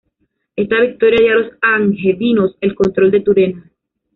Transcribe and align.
Esta 0.55 0.81
victoria 0.81 1.19
dio 1.21 1.31
a 1.33 1.39
los 1.41 1.53
angevinos 1.61 2.57
el 2.61 2.73
control 2.73 3.11
de 3.11 3.19
Turena. 3.21 3.71